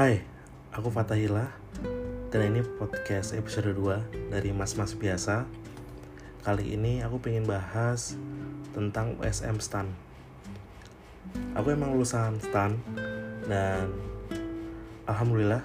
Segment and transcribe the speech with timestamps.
[0.00, 0.16] Hai,
[0.72, 1.52] aku Fatahila
[2.32, 5.44] dan ini podcast episode 2 dari Mas Mas Biasa.
[6.40, 8.16] Kali ini aku pengen bahas
[8.72, 9.92] tentang USM STAN.
[11.52, 12.80] Aku emang lulusan STAN
[13.44, 13.92] dan
[15.04, 15.60] alhamdulillah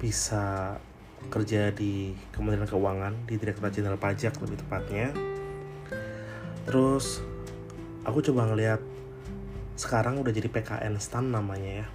[0.00, 0.80] bisa
[1.28, 5.12] kerja di Kementerian Keuangan di Direktorat Jenderal Pajak lebih tepatnya.
[6.64, 7.20] Terus
[8.00, 8.80] aku coba ngeliat
[9.76, 11.88] sekarang udah jadi PKN STAN namanya ya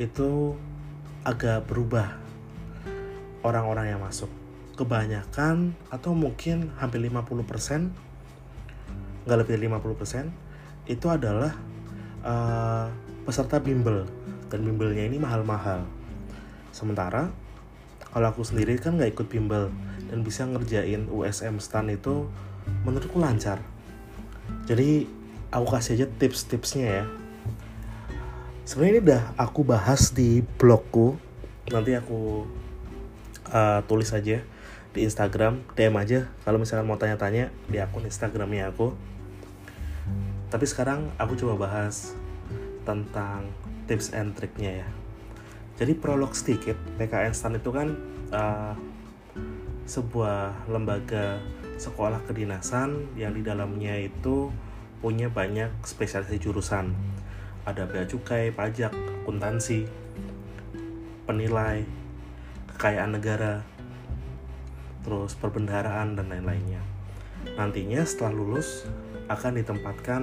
[0.00, 0.56] itu
[1.22, 2.16] agak berubah
[3.44, 4.30] orang-orang yang masuk.
[4.72, 7.92] Kebanyakan atau mungkin hampir 50%
[9.22, 11.52] nggak lebih dari 50% itu adalah
[12.24, 12.88] uh,
[13.22, 14.08] peserta bimbel.
[14.48, 15.84] Dan bimbelnya ini mahal-mahal.
[16.72, 17.28] Sementara
[18.12, 19.72] kalau aku sendiri kan nggak ikut bimbel
[20.12, 22.28] dan bisa ngerjain USM STAN itu
[22.84, 23.60] menurutku lancar.
[24.68, 25.08] Jadi
[25.52, 27.04] aku kasih aja tips-tipsnya ya
[28.62, 31.18] sebenarnya ini udah aku bahas di blogku.
[31.70, 32.46] Nanti aku
[33.50, 34.42] uh, tulis aja
[34.92, 35.66] di Instagram.
[35.74, 36.30] DM aja.
[36.46, 38.94] Kalau misalkan mau tanya-tanya di akun Instagramnya aku.
[40.52, 42.12] Tapi sekarang aku coba bahas
[42.84, 43.48] tentang
[43.88, 44.88] tips and triknya ya.
[45.80, 47.96] Jadi prolog sedikit PKN STAN itu kan
[48.30, 48.76] uh,
[49.88, 51.40] sebuah lembaga
[51.80, 54.52] sekolah kedinasan yang di dalamnya itu
[55.02, 56.94] punya banyak spesialisasi jurusan.
[57.62, 58.90] Ada bea cukai, pajak,
[59.22, 59.86] akuntansi,
[61.26, 61.86] penilai,
[62.74, 63.62] kekayaan negara,
[65.06, 66.82] terus perbendaharaan dan lain-lainnya.
[67.54, 68.86] Nantinya setelah lulus
[69.30, 70.22] akan ditempatkan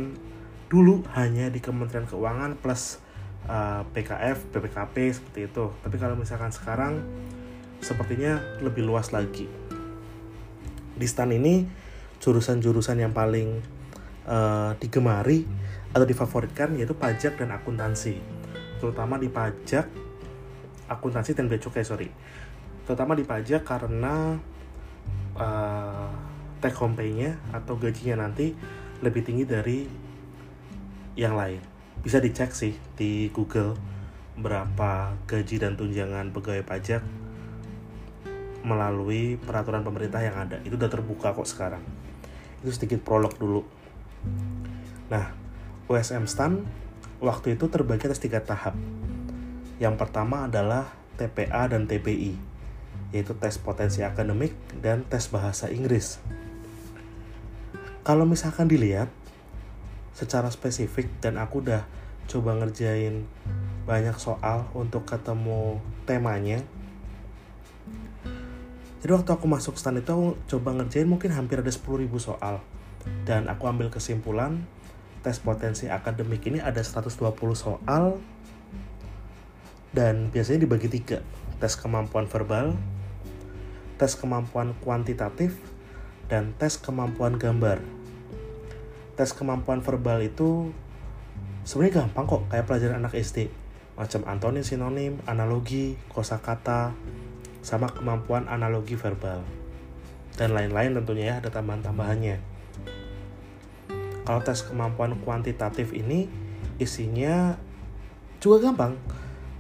[0.68, 3.02] dulu hanya di Kementerian Keuangan plus
[3.48, 5.66] uh, PKF, PPKP seperti itu.
[5.80, 7.04] Tapi kalau misalkan sekarang
[7.80, 9.48] sepertinya lebih luas lagi.
[11.00, 11.64] Di STAN ini
[12.20, 13.64] jurusan-jurusan yang paling
[14.28, 15.48] uh, digemari
[15.90, 18.22] atau difavoritkan yaitu pajak dan akuntansi.
[18.78, 19.90] Terutama di pajak
[20.90, 22.10] akuntansi dan bea cukai sorry.
[22.86, 24.38] Terutama di pajak karena
[25.38, 26.10] uh,
[26.60, 28.54] take home pay-nya atau gajinya nanti
[29.00, 29.86] lebih tinggi dari
[31.16, 31.62] yang lain.
[32.00, 33.76] Bisa dicek sih di Google
[34.40, 37.04] berapa gaji dan tunjangan pegawai pajak
[38.64, 40.60] melalui peraturan pemerintah yang ada.
[40.64, 41.84] Itu udah terbuka kok sekarang.
[42.64, 43.64] Itu sedikit prolog dulu.
[45.12, 45.39] Nah,
[45.90, 46.70] USM STAN
[47.18, 48.78] waktu itu terbagi atas tiga tahap.
[49.82, 52.38] Yang pertama adalah TPA dan TPI,
[53.10, 54.54] yaitu tes potensi akademik
[54.86, 56.22] dan tes bahasa Inggris.
[58.06, 59.10] Kalau misalkan dilihat
[60.14, 61.90] secara spesifik dan aku udah
[62.30, 63.26] coba ngerjain
[63.90, 66.62] banyak soal untuk ketemu temanya.
[69.02, 71.82] Jadi waktu aku masuk stand itu aku coba ngerjain mungkin hampir ada 10.000
[72.22, 72.62] soal
[73.26, 74.70] dan aku ambil kesimpulan
[75.20, 78.20] tes potensi akademik ini ada 120 soal
[79.92, 81.26] dan biasanya dibagi tiga.
[81.60, 82.78] Tes kemampuan verbal
[84.00, 85.60] tes kemampuan kuantitatif
[86.32, 87.84] dan tes kemampuan gambar.
[89.20, 90.72] Tes kemampuan verbal itu
[91.68, 93.52] sebenarnya gampang kok kayak pelajaran anak SD
[94.00, 96.96] macam antonim sinonim analogi kosakata
[97.60, 99.44] sama kemampuan analogi verbal
[100.40, 102.40] dan lain-lain tentunya ya ada tambahan-tambahannya
[104.30, 106.30] kalau tes kemampuan kuantitatif ini
[106.78, 107.58] isinya
[108.38, 108.94] juga gampang.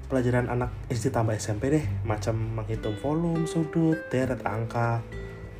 [0.05, 5.01] Pelajaran anak SD tambah SMP deh, macam menghitung volume, sudut, deret angka,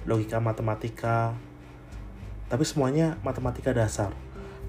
[0.05, 1.33] logika matematika.
[2.53, 4.13] Tapi semuanya matematika dasar.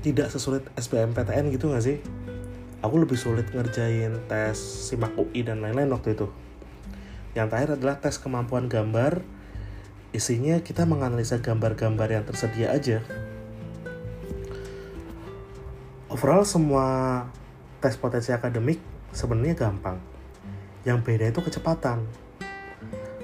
[0.01, 2.01] Tidak sesulit SBMPTN gitu gak sih?
[2.81, 6.33] Aku lebih sulit ngerjain tes SIMAK UI dan lain-lain waktu itu.
[7.37, 9.21] Yang terakhir adalah tes kemampuan gambar.
[10.17, 13.05] Isinya kita menganalisa gambar-gambar yang tersedia aja
[16.21, 17.25] overall semua
[17.81, 18.77] tes potensi akademik
[19.09, 19.97] sebenarnya gampang.
[20.85, 22.05] Yang beda itu kecepatan.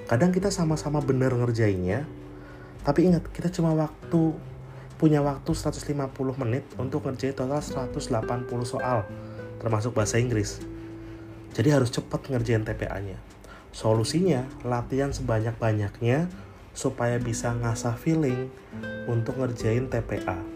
[0.09, 2.09] Kadang kita sama-sama benar ngerjainnya,
[2.89, 4.33] tapi ingat kita cuma waktu
[4.97, 5.93] punya waktu 150
[6.41, 8.01] menit untuk ngerjain total 180
[8.65, 9.05] soal,
[9.61, 10.65] termasuk bahasa Inggris.
[11.53, 13.21] Jadi harus cepat ngerjain TPA-nya.
[13.77, 16.33] Solusinya, latihan sebanyak-banyaknya
[16.73, 18.49] supaya bisa ngasah feeling
[19.05, 20.56] untuk ngerjain TPA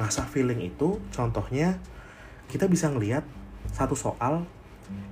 [0.00, 1.76] ngasah feeling itu contohnya
[2.48, 3.22] kita bisa ngelihat
[3.70, 4.48] satu soal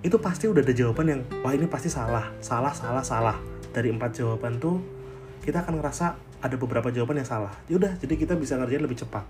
[0.03, 3.37] itu pasti udah ada jawaban yang wah ini pasti salah salah salah salah.
[3.69, 4.81] Dari empat jawaban tuh
[5.45, 7.53] kita akan ngerasa ada beberapa jawaban yang salah.
[7.71, 9.23] Yaudah jadi kita bisa ngerjain lebih cepat.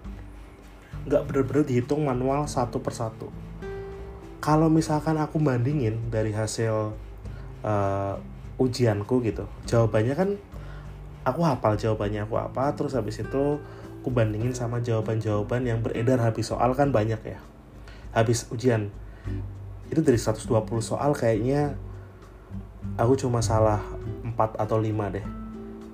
[1.05, 3.29] Nggak bener-bener dihitung manual satu persatu
[4.39, 6.95] kalau misalkan aku bandingin dari hasil
[7.67, 8.15] uh,
[8.59, 10.29] ujianku gitu jawabannya kan
[11.27, 13.59] aku hafal jawabannya aku apa terus habis itu
[14.09, 17.37] aku bandingin sama jawaban-jawaban yang beredar habis soal kan banyak ya.
[18.17, 18.89] Habis ujian.
[19.93, 20.49] Itu dari 120
[20.81, 21.77] soal kayaknya
[22.97, 23.85] aku cuma salah
[24.25, 25.27] 4 atau 5 deh.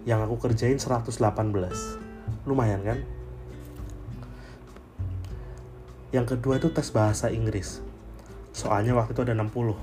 [0.06, 1.10] Yang aku kerjain 118
[2.46, 3.02] lumayan kan?
[6.14, 7.82] Yang kedua itu tes bahasa Inggris.
[8.54, 9.74] Soalnya waktu itu ada 60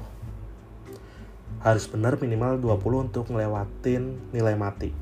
[1.68, 4.96] harus benar minimal 20 untuk ngelewatin nilai mati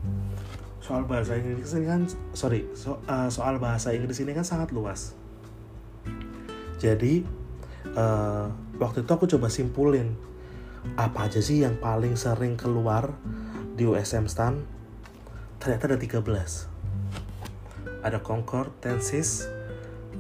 [0.90, 2.02] soal bahasa Inggris ini kan
[2.34, 5.14] sorry so, uh, soal bahasa Inggris ini kan sangat luas.
[6.82, 7.22] Jadi
[7.94, 8.50] uh,
[8.82, 10.18] waktu itu aku coba simpulin
[10.98, 13.14] apa aja sih yang paling sering keluar
[13.78, 14.66] di USM stand
[15.62, 16.26] ternyata ada 13
[18.00, 19.46] ada concord tenses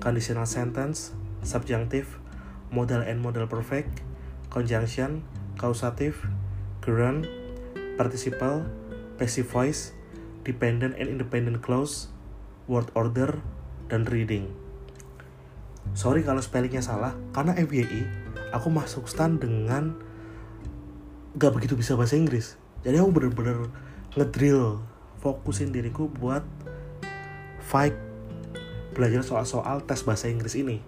[0.03, 1.15] conditional sentence
[1.47, 2.19] subjunctive
[2.69, 4.03] modal and modal perfect
[4.51, 5.23] conjunction
[5.55, 6.27] causative
[6.83, 7.23] gerund
[7.95, 8.67] participle
[9.15, 9.95] passive voice
[10.49, 12.09] dependent and independent clause,
[12.65, 13.37] word order,
[13.93, 14.49] dan reading.
[15.93, 18.09] Sorry kalau spellingnya salah, karena FYI,
[18.49, 19.93] aku masuk stand dengan
[21.37, 22.57] gak begitu bisa bahasa Inggris.
[22.81, 23.69] Jadi aku bener-bener
[24.17, 24.81] ngedrill,
[25.21, 26.41] fokusin diriku buat
[27.61, 27.93] fight
[28.97, 30.81] belajar soal-soal tes bahasa Inggris ini.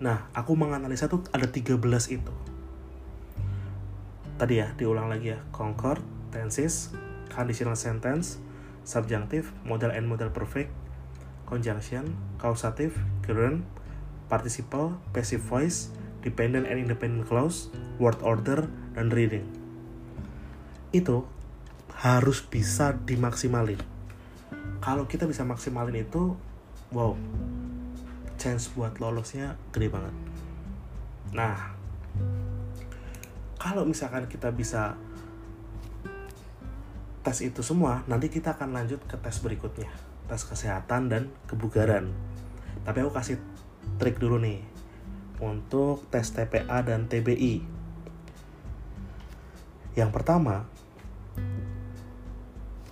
[0.00, 1.76] Nah, aku menganalisa tuh ada 13
[2.08, 2.34] itu.
[4.40, 5.44] Tadi ya, diulang lagi ya.
[5.52, 6.00] Concord,
[6.32, 6.96] tenses,
[7.28, 8.40] conditional sentence,
[8.84, 10.72] subjunctive, modal and modal perfect,
[11.46, 12.94] conjunction, causative,
[13.26, 13.66] gerund,
[14.30, 15.90] participle, passive voice,
[16.22, 17.68] dependent and independent clause,
[17.98, 19.44] word order, dan reading.
[20.94, 21.26] Itu
[22.00, 23.82] harus bisa dimaksimalin.
[24.80, 26.38] Kalau kita bisa maksimalin itu,
[26.94, 27.12] wow,
[28.40, 30.14] chance buat lolosnya gede banget.
[31.36, 31.76] Nah,
[33.60, 34.96] kalau misalkan kita bisa
[37.30, 39.86] tes itu semua, nanti kita akan lanjut ke tes berikutnya,
[40.26, 42.10] tes kesehatan dan kebugaran.
[42.82, 43.38] Tapi aku kasih
[44.02, 44.58] trik dulu nih
[45.38, 47.62] untuk tes TPA dan TBI.
[49.94, 50.66] Yang pertama,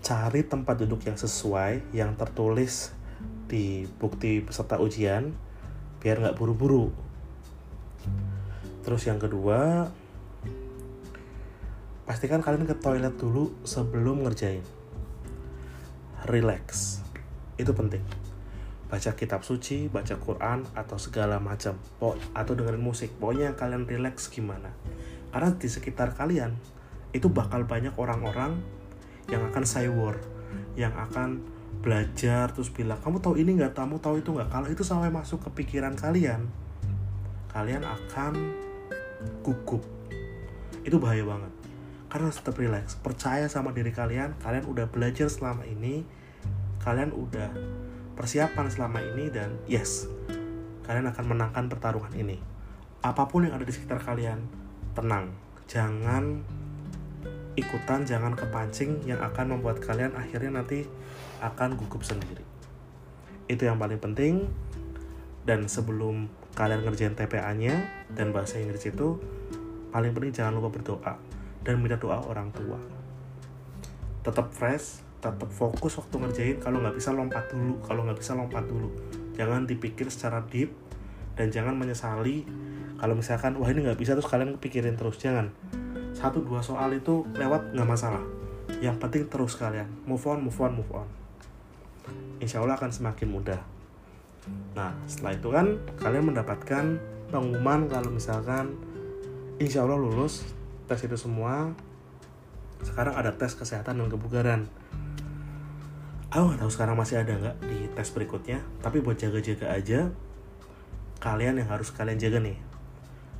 [0.06, 2.94] cari tempat duduk yang sesuai yang tertulis
[3.50, 5.35] di bukti peserta ujian
[5.99, 6.94] biar nggak buru-buru.
[8.87, 9.90] Terus yang kedua,
[12.08, 14.64] pastikan kalian ke toilet dulu sebelum ngerjain.
[16.25, 16.99] Relax.
[17.60, 18.00] Itu penting.
[18.88, 21.76] Baca kitab suci baca Quran atau segala macam.
[22.32, 23.12] Atau dengerin musik.
[23.20, 24.72] Pokoknya kalian relax gimana.
[25.28, 26.56] Karena di sekitar kalian
[27.12, 28.56] itu bakal banyak orang-orang
[29.28, 30.16] yang akan cyber
[30.81, 31.44] yang akan
[31.84, 33.76] belajar terus bilang kamu tahu ini nggak?
[33.76, 34.49] Kamu tahu itu nggak?
[34.49, 36.49] Kalau itu sampai masuk ke pikiran kalian
[37.52, 38.32] kalian akan
[39.44, 39.84] gugup.
[40.88, 41.57] Itu bahaya banget
[42.08, 42.96] karena tetap relax.
[42.99, 46.05] Percaya sama diri kalian kalian udah belajar selama ini
[46.81, 47.52] kalian udah
[48.16, 50.08] persiapan selama ini dan yes
[50.88, 52.40] kalian akan menangkan pertarungan ini.
[53.05, 54.40] Apa pun yang ada di sekitar kalian
[54.96, 55.31] tenang.
[55.69, 56.40] Jangan
[57.55, 60.88] ikutan jangan kepancing yang akan membuat kalian akhirnya nanti
[61.44, 62.43] akan gugup sendiri.
[63.46, 64.49] Itu yang paling penting.
[65.44, 69.16] Dan sebelum kalian ngerjain TPA-nya dan bahasa Inggris itu
[69.88, 71.16] paling penting jangan lupa berdoa
[71.62, 72.78] dan minta doa orang tua.
[74.22, 78.62] Tetap fresh tetap fokus waktu ngerjain kalau nggak bisa lompat dulu kalau nggak bisa lompat
[78.71, 78.88] dulu.
[79.35, 80.71] Jangan dipikir secara deep
[81.35, 82.47] dan jangan menyesali
[82.99, 85.18] kalau misalkan wah ini nggak bisa terus kalian pikirin terus.
[85.18, 85.50] Jangan.
[86.14, 88.23] Satu dua soal itu lewat nggak masalah.
[88.78, 89.90] Yang penting terus kalian.
[90.06, 91.09] Move on move on move on.
[92.38, 93.61] Insya Allah akan semakin mudah.
[94.78, 95.66] Nah setelah itu kan
[95.99, 96.85] kalian mendapatkan
[97.28, 98.78] pengumuman kalau misalkan
[99.59, 100.47] insya Allah lulus
[100.88, 101.76] tes itu semua
[102.80, 104.64] sekarang ada tes kesehatan dan kebugaran.
[106.33, 110.12] Aku nggak tahu sekarang masih ada nggak di tes berikutnya tapi buat jaga-jaga aja
[111.18, 112.54] kalian yang harus kalian jaga nih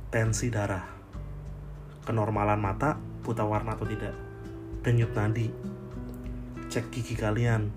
[0.09, 0.83] tensi darah
[2.03, 4.11] kenormalan mata buta warna atau tidak
[4.81, 5.53] denyut nadi
[6.67, 7.69] cek gigi kalian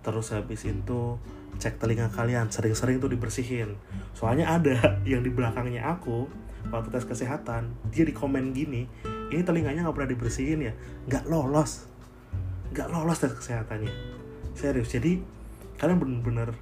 [0.00, 1.20] terus habis itu
[1.58, 3.74] cek telinga kalian sering-sering tuh dibersihin.
[4.14, 6.30] Soalnya ada yang di belakangnya aku
[6.68, 8.84] waktu tes kesehatan dia di komen gini
[9.28, 10.72] ini telinganya nggak pernah dibersihin ya.
[11.04, 11.84] Nggak lolos.
[12.72, 13.92] Nggak lolos tes kesehatannya.
[14.56, 15.20] Serius jadi
[15.76, 16.56] kalian bener-bener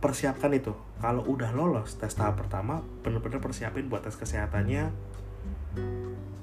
[0.00, 0.72] persiapkan itu.
[1.00, 4.88] Kalau udah lolos tes tahap pertama bener-bener persiapin buat tes kesehatannya.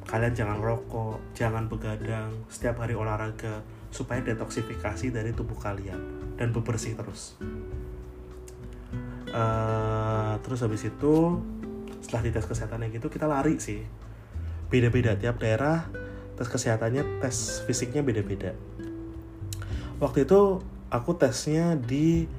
[0.08, 6.00] Kalian jangan rokok jangan begadang setiap hari olahraga supaya detoksifikasi dari tubuh kalian
[6.38, 7.36] dan bebersih terus.
[9.28, 11.16] Uh, terus habis itu
[12.08, 13.84] setelah di tes kesehatannya gitu kita lari sih.
[14.72, 15.92] Beda-beda tiap daerah
[16.40, 18.56] tes kesehatannya tes fisiknya beda-beda.
[20.00, 22.32] Waktu itu aku tesnya di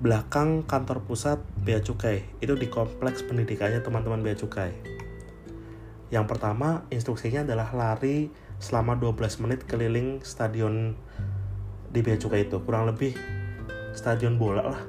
[0.00, 2.24] belakang kantor pusat Bea Cukai.
[2.40, 4.72] Itu di kompleks pendidikannya teman-teman Bea Cukai.
[6.08, 8.32] Yang pertama instruksinya adalah lari
[8.64, 10.96] selama 12 menit keliling stadion
[11.92, 12.64] di Bea Cukai itu.
[12.64, 13.12] Kurang lebih
[13.92, 14.80] stadion bola lah.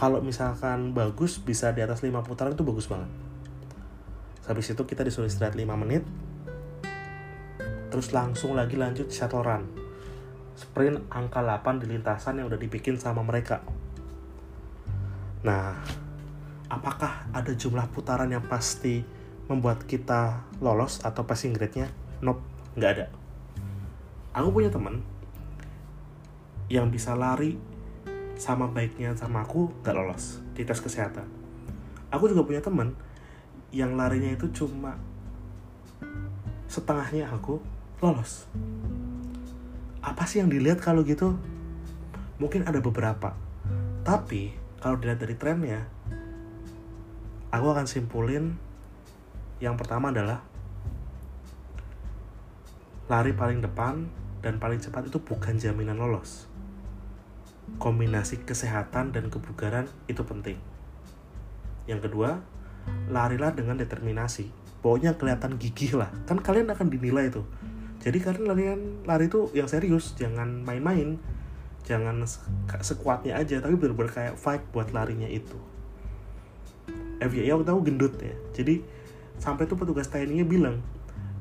[0.00, 3.29] Kalau misalkan bagus bisa di atas 5 putaran itu bagus banget
[4.50, 6.02] habis itu kita disuruh istirahat 5 menit
[7.94, 9.70] terus langsung lagi lanjut shuttle run
[10.58, 13.62] sprint angka 8 di lintasan yang udah dibikin sama mereka
[15.40, 15.72] Nah,
[16.68, 19.00] apakah ada jumlah putaran yang pasti
[19.48, 21.88] membuat kita lolos atau passing grade-nya?
[22.20, 22.44] Nope,
[22.76, 23.06] nggak ada.
[24.36, 25.00] Aku punya teman
[26.68, 27.56] yang bisa lari
[28.36, 31.24] sama baiknya sama aku nggak lolos di tes kesehatan.
[32.12, 32.92] Aku juga punya teman
[33.70, 34.98] yang larinya itu cuma
[36.66, 37.62] setengahnya aku
[38.02, 38.46] lolos.
[40.02, 41.38] Apa sih yang dilihat kalau gitu?
[42.40, 43.36] Mungkin ada beberapa.
[44.02, 45.84] Tapi kalau dilihat dari trennya
[47.50, 48.56] aku akan simpulin
[49.60, 50.40] yang pertama adalah
[53.10, 54.08] lari paling depan
[54.40, 56.48] dan paling cepat itu bukan jaminan lolos
[57.76, 60.56] kombinasi kesehatan dan kebugaran itu penting
[61.90, 62.40] yang kedua
[63.10, 64.48] larilah dengan determinasi.
[64.80, 66.08] Pokoknya kelihatan gigih lah.
[66.24, 67.44] Kan kalian akan dinilai tuh.
[68.00, 71.20] Jadi kalian larian lari itu yang serius jangan main-main.
[71.84, 72.24] Jangan
[72.80, 75.58] sekuatnya aja tapi bener-bener kayak fight buat larinya itu.
[77.20, 78.32] FYI aku tahu gendut ya.
[78.56, 78.80] Jadi
[79.36, 80.80] sampai tuh petugas TNI nya bilang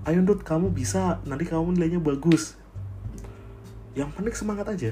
[0.08, 2.60] ayo Dut kamu bisa nanti kamu nilainya bagus.
[3.96, 4.92] Yang penting semangat aja.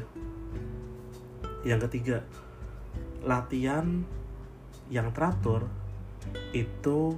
[1.68, 2.24] Yang ketiga
[3.28, 4.08] latihan
[4.88, 5.68] yang teratur
[6.52, 7.16] itu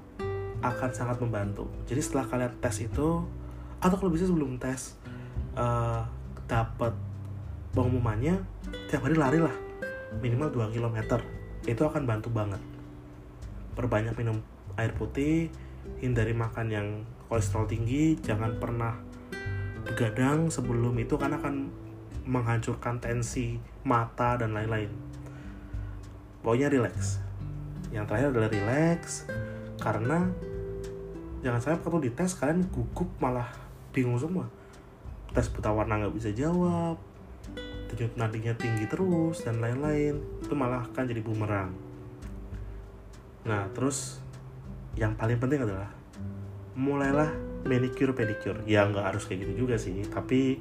[0.60, 1.72] akan sangat membantu.
[1.88, 3.24] Jadi setelah kalian tes itu
[3.80, 5.00] atau kalau bisa sebelum tes
[5.56, 6.04] uh,
[6.50, 6.92] dapat
[7.72, 8.44] pengumumannya
[8.92, 9.56] tiap hari lari lah.
[10.20, 11.22] Minimal 2 km
[11.64, 12.60] itu akan bantu banget.
[13.78, 14.44] Perbanyak minum
[14.76, 15.48] air putih
[16.04, 16.88] hindari makan yang
[17.32, 19.00] kolesterol tinggi jangan pernah
[19.86, 21.72] begadang sebelum itu karena akan
[22.28, 24.92] menghancurkan tensi mata dan lain-lain.
[26.44, 27.29] Pokoknya relax
[27.90, 29.26] yang terakhir adalah relax.
[29.80, 30.28] Karena
[31.40, 33.48] jangan sampai waktu dites kalian gugup malah
[33.96, 34.48] bingung semua.
[35.32, 36.98] Tes buta warna nggak bisa jawab
[37.90, 40.22] denyut nadinya tinggi terus dan lain-lain.
[40.44, 41.74] Itu malah kan jadi bumerang.
[43.48, 44.22] Nah terus
[45.00, 45.90] yang paling penting adalah
[46.80, 47.32] mulailah
[47.68, 50.60] manicure pedicure ya nggak harus kayak gitu juga sih tapi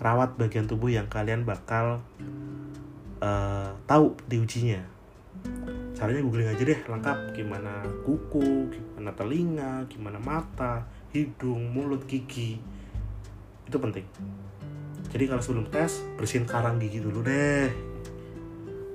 [0.00, 2.00] rawat bagian tubuh yang kalian bakal
[3.20, 4.80] uh, tahu di ujinya
[6.00, 7.36] caranya googling aja deh lengkap.
[7.36, 12.56] Gimana kuku gimana telinga gimana mata hidung mulut gigi.
[13.68, 14.08] Itu penting.
[15.12, 17.68] Jadi kalau sebelum tes bersihin karang gigi dulu deh.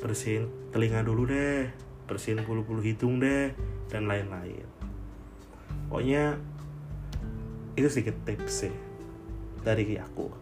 [0.02, 1.70] Bersihin telinga dulu deh.
[2.10, 3.54] Bersihin bulu-bulu hidung deh.
[3.86, 4.66] Dan lain-lain.
[5.86, 6.42] Pokoknya
[7.78, 8.74] itu sedikit tips sih
[9.62, 10.34] dari aku.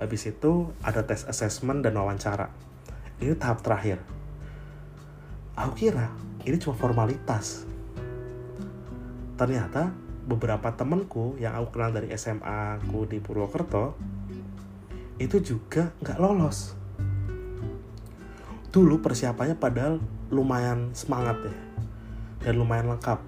[0.00, 2.48] Habis itu ada tes assessment dan wawancara.
[3.20, 4.13] Ini tahap terakhir
[5.54, 6.10] aku kira
[6.44, 7.64] ini cuma formalitas.
[9.34, 9.90] Ternyata
[10.24, 13.96] beberapa temenku yang aku kenal dari SMA aku di Purwokerto
[15.18, 16.74] itu juga nggak lolos.
[18.74, 20.02] Dulu persiapannya padahal
[20.34, 21.54] lumayan semangat ya
[22.44, 23.22] dan lumayan lengkap.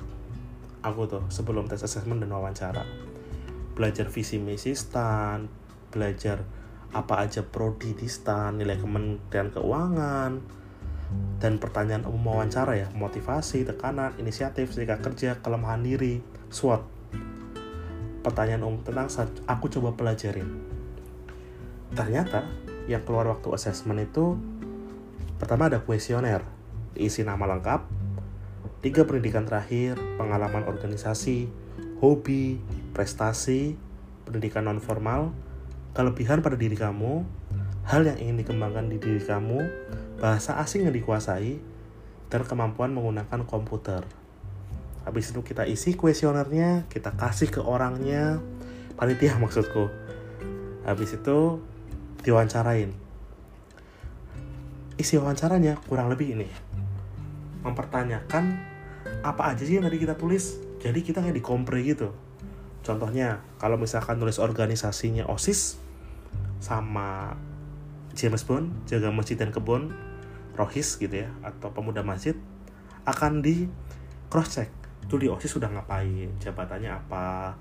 [0.83, 2.83] Aku tuh sebelum tes assessment dan wawancara.
[3.75, 6.45] Belajar visi misi stan belajar
[6.93, 10.33] apa aja prodi di stan nilai kementerian keuangan
[11.39, 16.83] dan pertanyaan umum wawancara ya motivasi tekanan inisiatif serikat kerja kelemahan diri SWOT.
[18.25, 19.07] Pertanyaan umum tentang
[19.47, 20.49] aku coba pelajarin.
[21.95, 22.47] Ternyata
[22.91, 24.39] yang keluar waktu assessment itu
[25.37, 26.43] pertama ada kuesioner
[26.97, 27.87] isi nama lengkap
[28.81, 31.51] tiga pendidikan terakhir pengalaman organisasi
[32.01, 32.63] hobi
[32.97, 33.77] prestasi
[34.25, 35.35] pendidikan non formal
[35.93, 37.27] kelebihan pada diri kamu
[37.87, 39.61] hal yang ingin dikembangkan di diri kamu
[40.17, 41.61] bahasa asing yang dikuasai
[42.33, 44.03] dan kemampuan menggunakan komputer.
[45.07, 48.43] Habis itu kita isi kuesionernya kita kasih ke orangnya.
[48.99, 49.87] Panitia maksudku.
[50.83, 51.63] Habis itu
[52.25, 52.91] diwawancarain.
[54.97, 56.49] Isi wawancaranya kurang lebih ini.
[57.63, 58.45] Mempertanyakan
[59.23, 60.59] apa aja sih yang tadi kita tulis.
[60.81, 62.11] Jadi kita kayak dikompre gitu.
[62.83, 65.79] Contohnya kalau misalkan tulis organisasinya OSIS
[66.63, 67.35] sama
[68.17, 69.93] James Bond jaga masjid dan kebun
[70.57, 72.35] Rohis gitu ya atau pemuda masjid
[73.05, 73.69] akan di
[74.33, 74.71] cross check
[75.07, 77.55] tuh di OSIS sudah ngapain jabatannya apa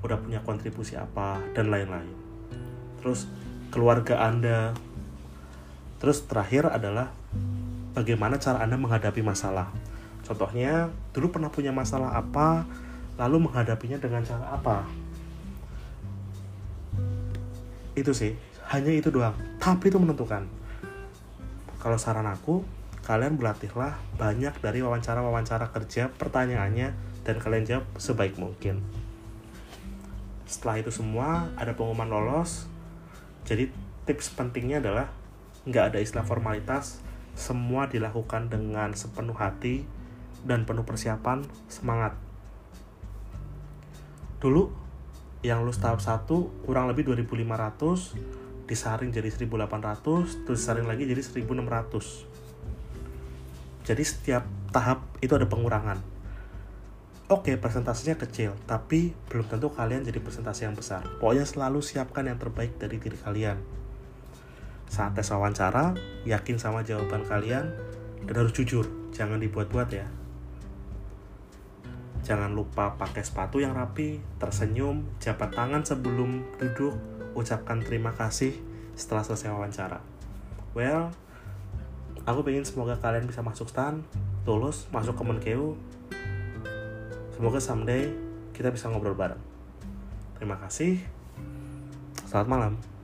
[0.00, 2.08] udah punya kontribusi apa dan lain-lain
[3.02, 3.28] terus
[3.68, 4.72] keluarga Anda.
[5.98, 7.12] Terus terakhir adalah
[7.92, 9.68] bagaimana cara Anda menghadapi masalah.
[10.24, 12.64] Contohnya, dulu pernah punya masalah apa,
[13.16, 14.84] lalu menghadapinya dengan cara apa.
[17.96, 18.36] Itu sih,
[18.70, 19.34] hanya itu doang.
[19.58, 20.44] Tapi itu menentukan.
[21.78, 22.66] Kalau saran aku,
[23.06, 26.90] kalian berlatihlah banyak dari wawancara-wawancara kerja pertanyaannya
[27.22, 28.82] dan kalian jawab sebaik mungkin.
[30.48, 32.66] Setelah itu semua, ada pengumuman lolos.
[33.46, 33.70] Jadi
[34.08, 35.12] tips pentingnya adalah
[35.68, 36.98] nggak ada istilah formalitas,
[37.38, 39.86] semua dilakukan dengan sepenuh hati
[40.42, 42.18] dan penuh persiapan, semangat.
[44.42, 44.70] Dulu
[45.46, 46.26] yang lulus tahap 1
[46.66, 48.37] kurang lebih 2500
[48.68, 52.38] disaring jadi 1800 terus disaring lagi jadi 1600
[53.88, 55.96] jadi setiap tahap itu ada pengurangan.
[57.32, 61.08] Oke presentasinya kecil tapi belum tentu kalian jadi presentasi yang besar.
[61.16, 63.56] Pokoknya selalu siapkan yang terbaik dari diri kalian.
[64.92, 65.96] Saat tes wawancara,
[66.28, 67.72] yakin sama jawaban kalian
[68.28, 70.04] dan harus jujur, jangan dibuat-buat ya.
[72.28, 76.92] Jangan lupa pakai sepatu yang rapi, tersenyum, jabat tangan sebelum duduk,
[77.38, 78.58] ucapkan terima kasih
[78.98, 80.02] setelah selesai wawancara.
[80.74, 81.14] Well,
[82.26, 84.02] aku pengen semoga kalian bisa masuk stan,
[84.42, 85.78] lulus, masuk ke Menkeu.
[87.38, 88.10] Semoga someday
[88.50, 89.40] kita bisa ngobrol bareng.
[90.34, 90.98] Terima kasih.
[92.26, 92.97] Selamat malam.